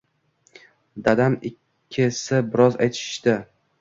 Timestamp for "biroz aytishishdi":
2.55-3.37